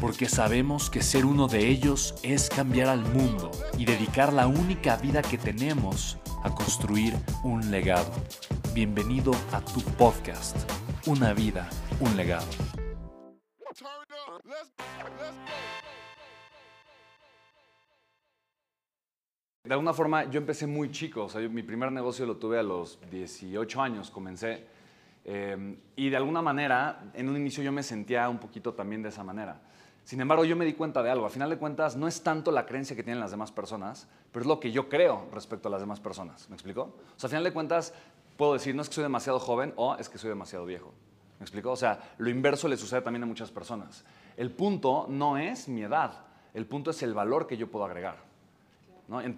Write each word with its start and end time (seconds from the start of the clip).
porque 0.00 0.28
sabemos 0.28 0.90
que 0.90 1.02
ser 1.02 1.24
uno 1.24 1.48
de 1.48 1.68
ellos 1.68 2.14
es 2.22 2.48
cambiar 2.48 2.88
al 2.88 3.00
mundo 3.00 3.50
y 3.78 3.84
dedicar 3.84 4.32
la 4.32 4.46
única 4.46 4.96
vida 4.96 5.22
que 5.22 5.38
tenemos 5.38 6.18
a 6.42 6.54
construir 6.54 7.14
un 7.42 7.70
legado. 7.70 8.12
Bienvenido 8.74 9.32
a 9.52 9.60
tu 9.60 9.80
podcast, 9.96 10.56
Una 11.06 11.32
vida, 11.32 11.68
un 12.00 12.16
legado. 12.16 12.46
De 19.64 19.72
alguna 19.72 19.92
forma, 19.92 20.30
yo 20.30 20.38
empecé 20.38 20.66
muy 20.66 20.90
chico. 20.90 21.24
O 21.24 21.28
sea, 21.28 21.40
mi 21.48 21.62
primer 21.62 21.90
negocio 21.90 22.26
lo 22.26 22.36
tuve 22.36 22.58
a 22.58 22.62
los 22.62 23.00
18 23.10 23.82
años, 23.82 24.10
comencé. 24.10 24.66
Eh, 25.24 25.76
y 25.96 26.08
de 26.08 26.16
alguna 26.16 26.40
manera, 26.42 27.10
en 27.14 27.28
un 27.28 27.36
inicio 27.36 27.64
yo 27.64 27.72
me 27.72 27.82
sentía 27.82 28.28
un 28.28 28.38
poquito 28.38 28.74
también 28.74 29.02
de 29.02 29.08
esa 29.08 29.24
manera. 29.24 29.60
Sin 30.06 30.20
embargo, 30.20 30.44
yo 30.44 30.54
me 30.54 30.64
di 30.64 30.74
cuenta 30.74 31.02
de 31.02 31.10
algo. 31.10 31.26
A 31.26 31.30
final 31.30 31.50
de 31.50 31.58
cuentas, 31.58 31.96
no 31.96 32.06
es 32.06 32.22
tanto 32.22 32.52
la 32.52 32.64
creencia 32.64 32.94
que 32.94 33.02
tienen 33.02 33.18
las 33.18 33.32
demás 33.32 33.50
personas, 33.50 34.06
pero 34.30 34.44
es 34.44 34.46
lo 34.46 34.60
que 34.60 34.70
yo 34.70 34.88
creo 34.88 35.26
respecto 35.32 35.66
a 35.66 35.70
las 35.72 35.80
demás 35.80 35.98
personas. 35.98 36.48
¿Me 36.48 36.54
explico? 36.54 36.82
O 36.82 37.18
sea, 37.18 37.26
a 37.26 37.30
final 37.30 37.42
de 37.42 37.52
cuentas, 37.52 37.92
puedo 38.36 38.52
decir, 38.52 38.72
no 38.72 38.82
es 38.82 38.88
que 38.88 38.94
soy 38.94 39.02
demasiado 39.02 39.40
joven 39.40 39.74
o 39.74 39.96
es 39.96 40.08
que 40.08 40.18
soy 40.18 40.28
demasiado 40.28 40.64
viejo. 40.64 40.94
¿Me 41.40 41.44
explico? 41.44 41.72
O 41.72 41.76
sea, 41.76 42.14
lo 42.18 42.30
inverso 42.30 42.68
le 42.68 42.76
sucede 42.76 43.02
también 43.02 43.24
a 43.24 43.26
muchas 43.26 43.50
personas. 43.50 44.04
El 44.36 44.52
punto 44.52 45.06
no 45.08 45.38
es 45.38 45.66
mi 45.66 45.82
edad, 45.82 46.12
el 46.54 46.66
punto 46.66 46.92
es 46.92 47.02
el 47.02 47.12
valor 47.12 47.48
que 47.48 47.56
yo 47.56 47.68
puedo 47.68 47.84
agregar. 47.84 48.25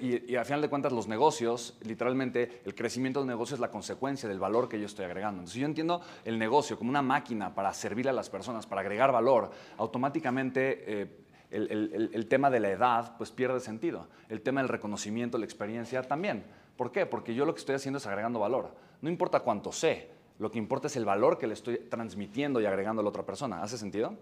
Y, 0.00 0.36
a 0.36 0.44
final 0.44 0.62
de 0.62 0.70
cuentas 0.70 0.90
los 0.90 1.06
negocios, 1.06 1.76
literalmente 1.82 2.62
el 2.64 2.74
crecimiento 2.74 3.20
del 3.20 3.28
negocio 3.28 3.54
es 3.54 3.60
la 3.60 3.70
consecuencia 3.70 4.26
del 4.26 4.38
valor 4.38 4.70
que 4.70 4.80
yo 4.80 4.86
estoy 4.86 5.04
agregando. 5.04 5.40
Entonces 5.40 5.60
yo 5.60 5.66
entiendo 5.66 6.00
el 6.24 6.38
negocio 6.38 6.78
como 6.78 6.88
una 6.88 7.02
máquina 7.02 7.54
para 7.54 7.74
servir 7.74 8.08
a 8.08 8.12
las 8.12 8.30
personas, 8.30 8.66
para 8.66 8.80
agregar 8.80 9.12
valor, 9.12 9.50
automáticamente 9.76 11.02
eh, 11.02 11.06
el, 11.50 12.26
tema 12.28 12.48
de 12.48 12.60
la 12.60 12.70
edad 12.70 13.16
pues 13.18 13.30
pierde 13.30 13.60
sentido. 13.60 14.08
El 14.30 14.40
tema 14.40 14.62
del 14.62 14.68
reconocimiento, 14.68 15.36
la 15.36 15.44
experiencia 15.44 16.02
también. 16.02 16.44
¿Por 16.76 16.90
qué? 16.90 17.04
Porque 17.04 17.34
yo 17.34 17.44
lo 17.44 17.54
que 17.54 17.60
estoy 17.60 17.74
haciendo 17.74 17.98
es 17.98 18.06
agregando 18.06 18.40
valor. 18.40 18.74
No 19.02 19.10
importa 19.10 19.40
cuánto 19.40 19.72
sé, 19.72 20.08
lo 20.38 20.50
que 20.50 20.58
importa 20.58 20.86
es 20.86 20.96
el 20.96 21.04
valor 21.04 21.36
que 21.36 21.46
le 21.46 21.52
estoy 21.52 21.76
transmitiendo 21.90 22.62
y 22.62 22.66
agregando 22.66 23.00
a 23.00 23.02
la 23.02 23.10
otra 23.10 23.26
persona. 23.26 23.62
¿Hace 23.62 23.76
sentido? 23.76 24.14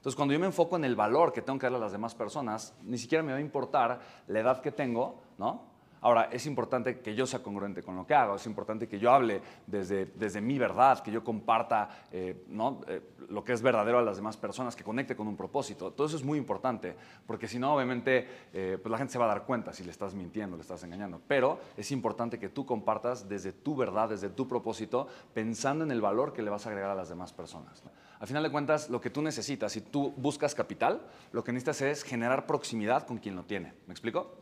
Entonces, 0.00 0.16
cuando 0.16 0.32
yo 0.32 0.40
me 0.40 0.46
enfoco 0.46 0.76
en 0.76 0.84
el 0.86 0.96
valor 0.96 1.30
que 1.30 1.42
tengo 1.42 1.58
que 1.58 1.66
darle 1.66 1.76
a 1.76 1.82
las 1.82 1.92
demás 1.92 2.14
personas, 2.14 2.74
ni 2.84 2.96
siquiera 2.96 3.22
me 3.22 3.32
va 3.32 3.38
a 3.38 3.42
importar 3.42 4.00
la 4.28 4.40
edad 4.40 4.62
que 4.62 4.72
tengo, 4.72 5.20
¿no? 5.36 5.69
Ahora, 6.02 6.28
es 6.32 6.46
importante 6.46 7.00
que 7.00 7.14
yo 7.14 7.26
sea 7.26 7.42
congruente 7.42 7.82
con 7.82 7.96
lo 7.96 8.06
que 8.06 8.14
hago, 8.14 8.36
es 8.36 8.46
importante 8.46 8.88
que 8.88 8.98
yo 8.98 9.12
hable 9.12 9.40
desde, 9.66 10.06
desde 10.06 10.40
mi 10.40 10.58
verdad, 10.58 11.00
que 11.00 11.10
yo 11.10 11.22
comparta 11.22 12.06
eh, 12.10 12.44
¿no? 12.48 12.80
Eh, 12.88 13.00
lo 13.28 13.44
que 13.44 13.52
es 13.52 13.62
verdadero 13.62 13.98
a 13.98 14.02
las 14.02 14.16
demás 14.16 14.36
personas, 14.36 14.74
que 14.74 14.82
conecte 14.82 15.14
con 15.14 15.28
un 15.28 15.36
propósito. 15.36 15.92
Todo 15.92 16.06
eso 16.06 16.16
es 16.16 16.24
muy 16.24 16.38
importante, 16.38 16.96
porque 17.26 17.46
si 17.46 17.58
no, 17.58 17.74
obviamente, 17.74 18.26
eh, 18.52 18.78
pues 18.82 18.90
la 18.90 18.98
gente 18.98 19.12
se 19.12 19.18
va 19.18 19.26
a 19.26 19.28
dar 19.28 19.44
cuenta 19.44 19.72
si 19.72 19.84
le 19.84 19.90
estás 19.90 20.14
mintiendo, 20.14 20.56
le 20.56 20.62
estás 20.62 20.82
engañando. 20.82 21.20
Pero 21.28 21.60
es 21.76 21.92
importante 21.92 22.38
que 22.38 22.48
tú 22.48 22.66
compartas 22.66 23.28
desde 23.28 23.52
tu 23.52 23.76
verdad, 23.76 24.08
desde 24.08 24.30
tu 24.30 24.48
propósito, 24.48 25.06
pensando 25.32 25.84
en 25.84 25.90
el 25.90 26.00
valor 26.00 26.32
que 26.32 26.42
le 26.42 26.50
vas 26.50 26.66
a 26.66 26.70
agregar 26.70 26.90
a 26.90 26.94
las 26.94 27.08
demás 27.08 27.32
personas. 27.32 27.82
Al 28.18 28.26
final 28.26 28.42
de 28.42 28.50
cuentas, 28.50 28.90
lo 28.90 29.00
que 29.00 29.10
tú 29.10 29.22
necesitas, 29.22 29.72
si 29.72 29.80
tú 29.80 30.12
buscas 30.16 30.54
capital, 30.54 31.00
lo 31.32 31.44
que 31.44 31.52
necesitas 31.52 31.80
es 31.82 32.02
generar 32.02 32.46
proximidad 32.46 33.06
con 33.06 33.18
quien 33.18 33.36
lo 33.36 33.44
tiene. 33.44 33.72
¿Me 33.86 33.92
explico? 33.92 34.36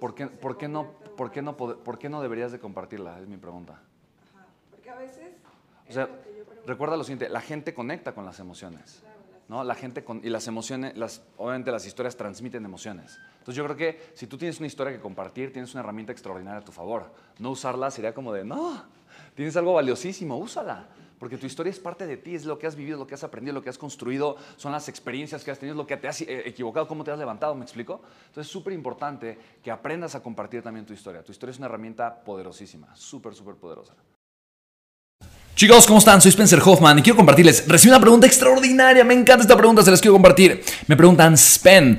¿Por 0.00 0.14
qué, 0.14 0.26
por 0.26 0.56
qué 0.56 0.66
no, 0.66 0.92
por, 1.16 1.30
qué 1.30 1.42
no, 1.42 1.56
¿Por 1.56 1.98
qué 1.98 2.08
no 2.08 2.22
deberías 2.22 2.50
de 2.52 2.58
compartirla? 2.58 3.20
Es 3.20 3.28
mi 3.28 3.36
pregunta. 3.36 3.74
Ajá, 4.34 4.46
porque 4.70 4.90
a 4.90 4.96
veces... 4.96 5.34
O 5.88 5.92
sea, 5.92 6.08
recuerda 6.66 6.96
lo 6.96 7.04
siguiente, 7.04 7.28
la 7.28 7.40
gente 7.40 7.74
conecta 7.74 8.14
con 8.14 8.24
las 8.24 8.40
emociones. 8.40 9.02
¿no? 9.50 9.64
La 9.64 9.74
gente 9.74 10.04
con, 10.04 10.24
y 10.24 10.30
las 10.30 10.46
emociones, 10.46 10.96
las, 10.96 11.22
obviamente 11.36 11.72
las 11.72 11.84
historias 11.84 12.16
transmiten 12.16 12.64
emociones. 12.64 13.18
Entonces 13.40 13.56
yo 13.56 13.64
creo 13.64 13.76
que 13.76 14.12
si 14.14 14.28
tú 14.28 14.38
tienes 14.38 14.58
una 14.58 14.68
historia 14.68 14.92
que 14.92 15.00
compartir, 15.00 15.52
tienes 15.52 15.74
una 15.74 15.82
herramienta 15.82 16.12
extraordinaria 16.12 16.60
a 16.60 16.64
tu 16.64 16.70
favor. 16.70 17.12
No 17.40 17.50
usarla 17.50 17.90
sería 17.90 18.14
como 18.14 18.32
de, 18.32 18.44
no, 18.44 18.84
tienes 19.34 19.56
algo 19.56 19.74
valiosísimo, 19.74 20.38
úsala. 20.38 20.86
Porque 21.20 21.36
tu 21.36 21.44
historia 21.44 21.70
es 21.70 21.78
parte 21.78 22.06
de 22.06 22.16
ti, 22.16 22.34
es 22.34 22.46
lo 22.46 22.58
que 22.58 22.66
has 22.66 22.74
vivido, 22.74 22.96
lo 22.96 23.06
que 23.06 23.14
has 23.14 23.22
aprendido, 23.22 23.52
lo 23.52 23.62
que 23.62 23.68
has 23.68 23.76
construido, 23.76 24.38
son 24.56 24.72
las 24.72 24.88
experiencias 24.88 25.44
que 25.44 25.50
has 25.50 25.58
tenido, 25.58 25.76
lo 25.76 25.86
que 25.86 25.98
te 25.98 26.08
has 26.08 26.22
eh, 26.22 26.44
equivocado, 26.46 26.88
cómo 26.88 27.04
te 27.04 27.10
has 27.10 27.18
levantado, 27.18 27.54
¿me 27.54 27.62
explico? 27.62 28.00
Entonces 28.28 28.46
es 28.46 28.50
súper 28.50 28.72
importante 28.72 29.38
que 29.62 29.70
aprendas 29.70 30.14
a 30.14 30.22
compartir 30.22 30.62
también 30.62 30.86
tu 30.86 30.94
historia. 30.94 31.22
Tu 31.22 31.32
historia 31.32 31.50
es 31.50 31.58
una 31.58 31.66
herramienta 31.66 32.24
poderosísima, 32.24 32.96
súper, 32.96 33.34
súper 33.34 33.56
poderosa. 33.56 33.92
Chicos, 35.54 35.86
¿cómo 35.86 35.98
están? 35.98 36.22
Soy 36.22 36.30
Spencer 36.30 36.58
Hoffman 36.64 37.00
y 37.00 37.02
quiero 37.02 37.18
compartirles. 37.18 37.68
Recibí 37.68 37.90
una 37.90 38.00
pregunta 38.00 38.26
extraordinaria, 38.26 39.04
me 39.04 39.12
encanta 39.12 39.42
esta 39.42 39.58
pregunta, 39.58 39.82
se 39.82 39.90
las 39.90 40.00
quiero 40.00 40.14
compartir. 40.14 40.64
Me 40.86 40.96
preguntan, 40.96 41.36
Spen, 41.36 41.98